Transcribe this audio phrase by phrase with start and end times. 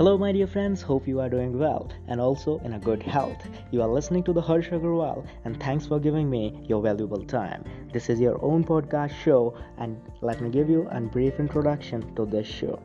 [0.00, 0.80] Hello, my dear friends.
[0.80, 3.46] Hope you are doing well and also in a good health.
[3.70, 7.62] You are listening to the Harsh Agarwal, and thanks for giving me your valuable time.
[7.92, 12.24] This is your own podcast show, and let me give you a brief introduction to
[12.24, 12.80] this show.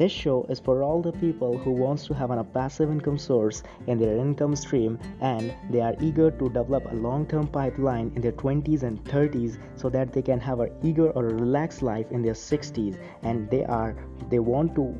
[0.00, 3.64] This show is for all the people who wants to have a passive income source
[3.88, 8.32] in their income stream and they are eager to develop a long-term pipeline in their
[8.32, 12.32] 20s and 30s so that they can have a eager or relaxed life in their
[12.32, 13.94] 60s and they are
[14.30, 14.98] they want to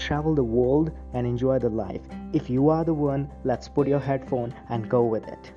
[0.00, 2.00] travel the world and enjoy the life.
[2.32, 5.52] If you are the one, let's put your headphone and go with it.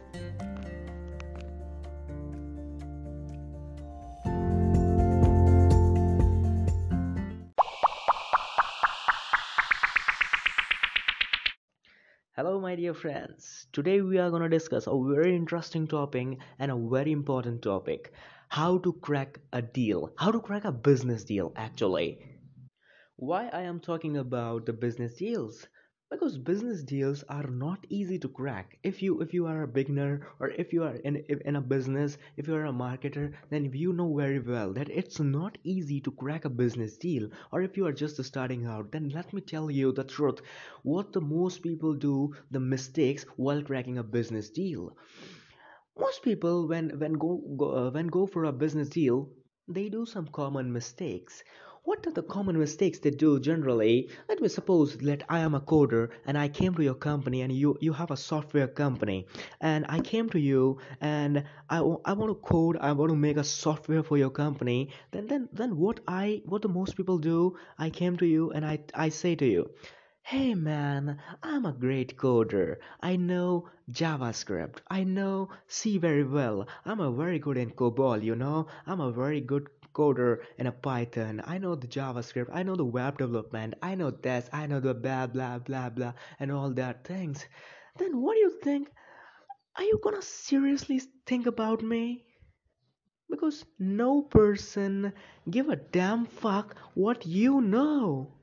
[12.36, 13.68] Hello, my dear friends.
[13.72, 18.12] Today we are going to discuss a very interesting topic and a very important topic
[18.50, 22.20] how to crack a deal, how to crack a business deal, actually
[23.18, 25.68] why I am talking about the business deals?
[26.12, 28.78] Because business deals are not easy to crack.
[28.84, 32.18] If you if you are a beginner or if you are in in a business,
[32.38, 36.12] if you are a marketer, then you know very well that it's not easy to
[36.12, 37.30] crack a business deal.
[37.52, 40.42] Or if you are just starting out, then let me tell you the truth.
[40.84, 44.96] What the most people do, the mistakes while cracking a business deal.
[45.98, 49.32] Most people when when go, go uh, when go for a business deal,
[49.68, 51.44] they do some common mistakes
[51.86, 55.62] what are the common mistakes they do generally let me suppose that i am a
[55.62, 59.26] coder and i came to your company and you you have a software company
[59.62, 63.38] and i came to you and i, I want to code i want to make
[63.38, 67.58] a software for your company then then then what i what the most people do
[67.78, 69.70] i came to you and i i say to you
[70.26, 72.78] Hey man, I'm a great coder.
[73.02, 74.78] I know JavaScript.
[74.90, 76.66] I know C very well.
[76.86, 78.68] I'm a very good in COBOL, you know.
[78.88, 81.42] I'm a very good coder in a Python.
[81.46, 82.50] I know the JavaScript.
[82.52, 83.76] I know the web development.
[83.82, 84.50] I know this.
[84.52, 87.46] I know the blah blah blah blah and all that things.
[87.98, 88.90] Then what do you think?
[89.78, 92.26] Are you gonna seriously think about me?
[93.30, 95.14] Because no person
[95.50, 98.34] give a damn fuck what you know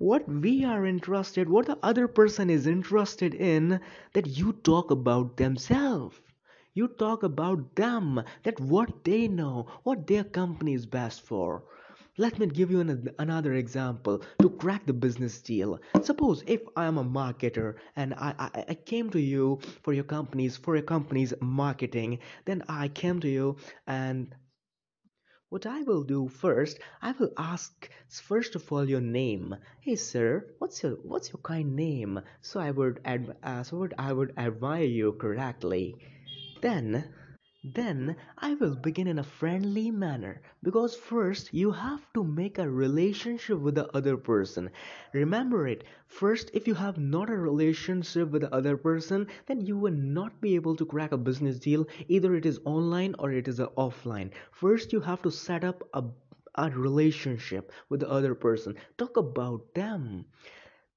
[0.00, 3.78] what we are interested what the other person is interested in
[4.14, 6.18] that you talk about themselves
[6.74, 11.64] you talk about them, that what they know, what their company is best for.
[12.18, 15.80] Let me give you an, another example to crack the business deal.
[16.02, 20.04] Suppose if I am a marketer and I, I, I came to you for your
[20.04, 23.56] company's for your company's marketing, then I came to you
[23.86, 24.34] and
[25.50, 29.56] what I will do first, I will ask first of all your name.
[29.80, 32.20] Hey sir, what's your what's your kind name?
[32.40, 35.96] So I would ad, uh, so I would admire you correctly.
[36.60, 37.12] Then
[37.64, 42.70] then I will begin in a friendly manner because first you have to make a
[42.70, 44.70] relationship with the other person.
[45.12, 45.84] Remember it.
[46.06, 50.40] First, if you have not a relationship with the other person, then you will not
[50.40, 51.86] be able to crack a business deal.
[52.08, 54.30] Either it is online or it is offline.
[54.52, 56.04] First, you have to set up a
[56.54, 58.76] a relationship with the other person.
[58.98, 60.26] Talk about them.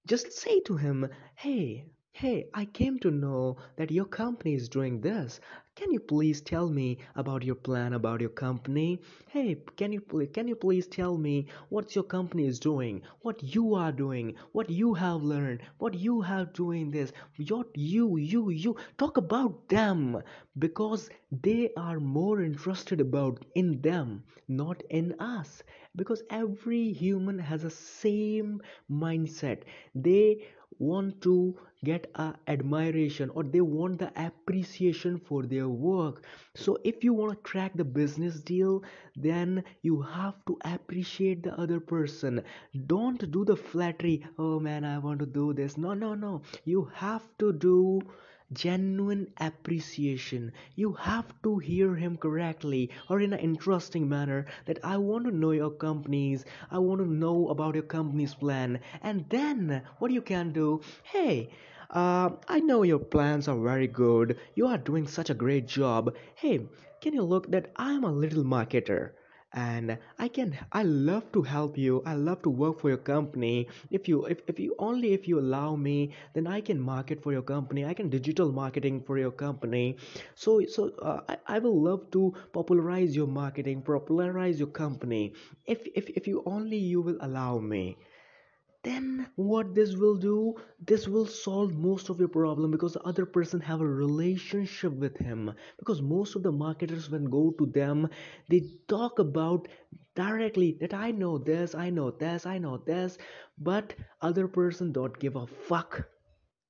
[0.07, 5.01] Just say to him, hey, Hey, I came to know that your company is doing
[5.01, 5.41] this.
[5.75, 9.01] Can you please tell me about your plan about your company?
[9.28, 13.44] Hey, can you please can you please tell me what your company is doing, what
[13.44, 17.12] you are doing, what you have learned, what you have doing this,
[17.50, 20.22] what you you you talk about them
[20.57, 25.62] because they are more interested about in them, not in us.
[25.96, 29.62] Because every human has a same mindset.
[29.94, 30.46] They
[30.83, 36.23] want to get a admiration or they want the appreciation for their work.
[36.55, 38.83] So if you want to crack the business deal
[39.16, 42.41] then you have to appreciate the other person.
[42.88, 45.77] Don't do the flattery oh man i want to do this.
[45.77, 46.41] No no no.
[46.66, 48.01] You have to do
[48.53, 50.52] genuine appreciation.
[50.75, 55.31] You have to hear him correctly or in an interesting manner that I want to
[55.31, 58.79] know your companies, I want to know about your company's plan.
[59.02, 61.50] And then what you can do, hey,
[61.90, 64.38] uh, I know your plans are very good.
[64.56, 66.16] You are doing such a great job.
[66.35, 66.67] Hey,
[67.02, 69.11] can you look that I'm a little marketer?
[69.53, 72.02] And i can i love to help you.
[72.05, 73.67] I love to work for your company.
[73.91, 77.32] If you if, if you only if you allow me then i can market for
[77.32, 77.85] your company.
[77.85, 79.97] I can digital marketing for your company.
[80.35, 85.34] So so uh, I, I will love to popularize your marketing popularize your company.
[85.66, 87.97] If if, if you only you will allow me
[88.84, 93.26] then what this will do this will solve most of your problem because the other
[93.26, 95.52] person have a relationship with him.
[95.80, 98.08] Because most of the marketers when go to them
[98.50, 99.68] they talk about
[100.16, 103.18] directly that i know this i know this i know this
[103.58, 106.03] but other person don't give a fuck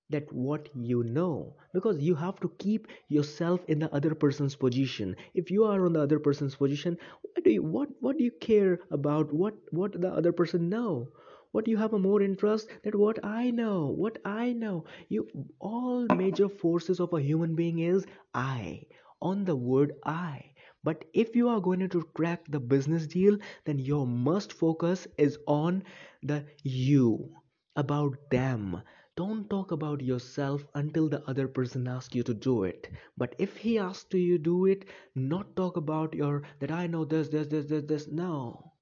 [0.09, 5.15] that what you know because you have to keep yourself in the other person's position.
[5.33, 8.31] If you are on the other person's position what do you what what do you
[8.31, 11.09] care about what what the other person know
[11.53, 14.83] what you have a more interest that what i know what i know.
[15.09, 15.27] You
[15.59, 18.81] all major forces of a human being is i
[19.21, 20.51] on the word i.
[20.83, 25.37] But if you are going to crack the business deal then your must focus is
[25.47, 25.83] on
[26.21, 27.31] the you
[27.75, 28.81] about them.
[29.15, 32.89] Don't talk about yourself until the other person asks you to do it.
[33.17, 34.85] But if he asks to you do it
[35.15, 38.07] not talk about your that i know this this this this this.
[38.11, 38.72] No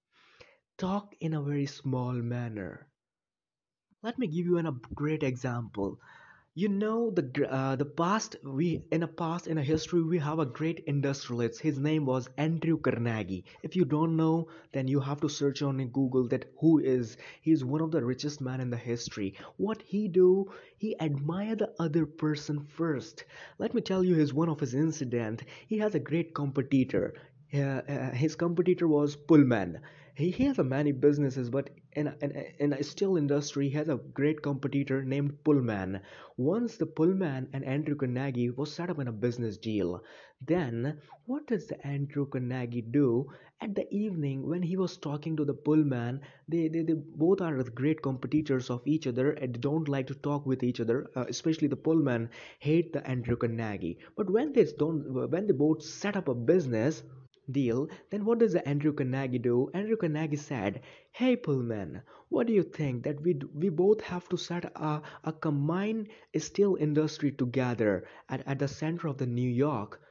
[0.82, 2.88] talk in a very small manner.
[4.02, 6.00] Let me give you an, a great example.
[6.56, 10.40] You know the uh, the past we in a past in a history we have
[10.40, 11.62] a great industrialist.
[11.62, 13.46] His name was andrew carnegie.
[13.62, 17.16] If you don't know then you have to search on google that who is.
[17.42, 19.36] He's one of the richest man in the history.
[19.58, 23.24] What he do he admire the other person first.
[23.60, 25.44] Let me tell you his one of his incident.
[25.68, 27.14] He has a great competitor
[27.54, 29.80] uh, uh, his competitor was pullman.
[30.16, 33.90] He, he has a many businesses but in in, in a steel industry he has
[33.90, 36.00] a great competitor named pullman.
[36.38, 40.02] Once the pullman and andrew carnegie was set up in a business deal
[40.46, 43.28] then what does the andrew carnegie do?
[43.60, 47.62] At the evening when he was talking to the pullman they, they, they both are
[47.64, 51.68] great competitors of each other and don't like to talk with each other uh, especially
[51.68, 53.98] the pullman hate the andrew carnegie.
[54.16, 57.04] But when they don't when they both set up a business
[57.50, 59.70] deal, then what does Andrew Carnegie do?
[59.74, 64.38] Andrew Carnegie said, Hey Pullman, what do you think that we we both have to
[64.38, 70.02] set a, a combined steel industry together at, at the center of the New York?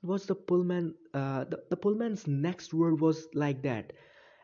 [0.00, 3.92] What's the Pullman uh, the, the Pullman's next word was like that.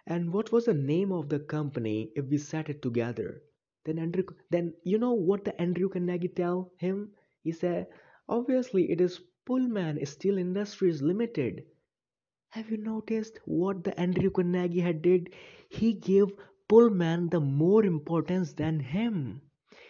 [0.06, 3.42] And what was the name of the company if we set it together?
[3.84, 7.12] Then Andrew then you know what the Andrew Carnegie tell him?
[7.42, 7.88] He said,
[8.28, 11.64] Obviously it is Pullman Steel Industries Limited.
[12.54, 15.34] Have you noticed what the Andrew Carnegie had did?
[15.68, 16.32] He gave
[16.68, 19.42] Pullman the more importance than him.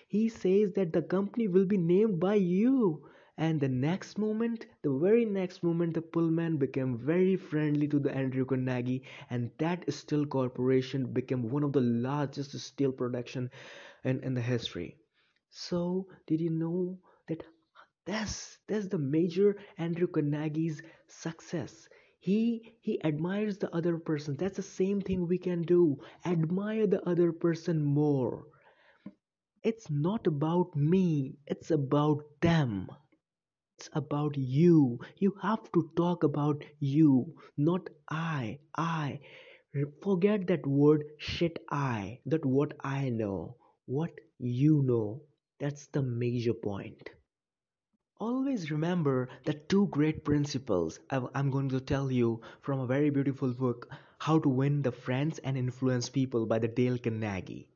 [0.09, 3.05] He says that the company will be named by you.
[3.37, 8.17] And the next moment, the very next moment, the Pullman became very friendly to the
[8.17, 13.51] Andrew Carnegie, and that steel corporation became one of the largest steel production
[14.05, 14.97] in, in the history.
[15.51, 17.45] So, did you know that
[18.07, 21.89] that's that's the major Andrew Carnegie's success.
[22.25, 24.37] He he admires the other person.
[24.37, 25.99] That's the same thing we can do.
[26.25, 28.47] Admire the other person more.
[29.65, 32.89] It's not about me, it's about them.
[33.79, 35.01] It's about you.
[35.19, 38.61] You have to talk about you, not I.
[38.77, 39.21] I.
[40.03, 42.21] Forget that word shit I.
[42.27, 43.57] That what I know.
[43.87, 45.23] What you know.
[45.61, 47.11] That's the major point.
[48.21, 53.53] Always remember the two great principles I'm going to tell you from a very beautiful
[53.53, 53.89] book,
[54.19, 57.67] How to Win the Friends and Influence People by the Dale Carnegie.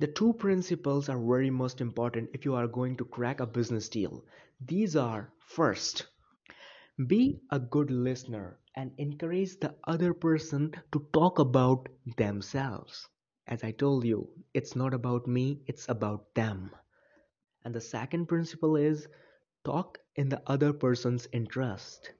[0.00, 3.88] The two principles are very most important if you are going to crack a business
[3.88, 4.24] deal.
[4.60, 6.08] These are first,
[7.06, 11.88] be a good listener and encourage the other person to talk about
[12.18, 13.08] themselves.
[13.46, 16.70] As I told you, it's not about me, it's about them.
[17.64, 19.08] And the second principle is
[19.64, 22.12] talk in the other person's interest.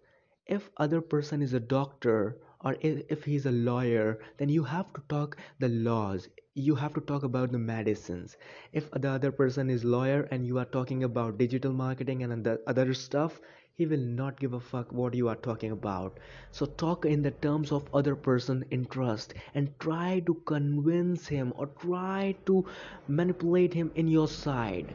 [0.46, 5.02] If other person is a doctor or if he's a lawyer then you have to
[5.08, 6.28] talk the laws.
[6.54, 8.36] You have to talk about the medicines.
[8.72, 12.60] If the other person is lawyer and you are talking about digital marketing and the
[12.66, 13.40] other stuff
[13.74, 16.18] he will not give a fuck what you are talking about.
[16.50, 21.66] So talk in the terms of other person interest and try to convince him or
[21.66, 22.64] try to
[23.06, 24.94] manipulate him in your side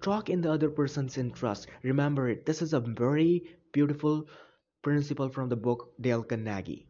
[0.00, 1.66] talk in the other person's interest.
[1.82, 2.46] Remember it.
[2.46, 4.26] This is a very beautiful
[4.82, 6.86] principle from the book dale carnegie.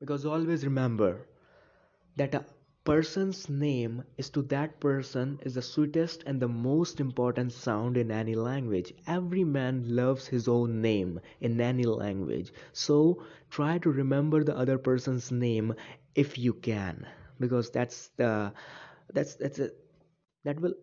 [0.00, 1.26] Because always remember
[2.16, 2.44] that a
[2.84, 8.10] person's name is to that person is the sweetest and the most important sound in
[8.10, 8.92] any language.
[9.06, 12.52] Every man loves his own name in any language.
[12.72, 15.74] So try to remember the other person's name
[16.14, 17.06] if you can.
[17.40, 18.52] Because that's the
[19.12, 19.70] that's that's a,
[20.44, 20.74] that will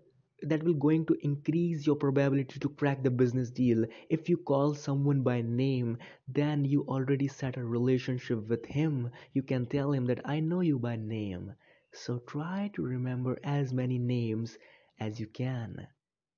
[0.43, 4.73] that will going to increase your probability to crack the business deal if you call
[4.73, 5.97] someone by name
[6.27, 10.59] then you already set a relationship with him you can tell him that i know
[10.61, 11.53] you by name
[11.93, 14.57] So try to remember as many names
[14.99, 15.87] as you can.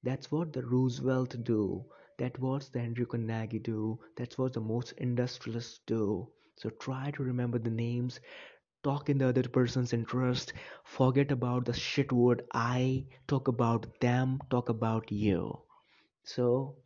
[0.03, 1.85] That's what the Roosevelt do.
[2.17, 4.00] That's what the Andrew Carnegie do.
[4.15, 6.29] That's what the most industrialists do.
[6.55, 8.21] So try to remember the names.
[8.86, 10.54] Talk in the other person's interest.
[10.86, 13.08] Forget about the shit word I.
[13.27, 14.39] Talk about them.
[14.50, 15.60] Talk about you.
[16.24, 16.77] So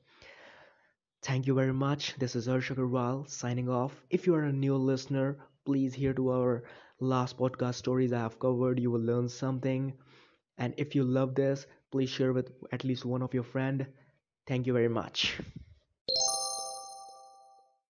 [1.22, 2.16] thank you very much.
[2.18, 4.04] This is Harsh Agarwal signing off.
[4.10, 6.64] If you are a new listener, please hear to our
[7.00, 8.80] last podcast stories I have covered.
[8.80, 9.94] You will learn something.
[10.58, 13.88] And if you love this, please share with at least one of your friend.
[14.48, 15.40] Thank you very much.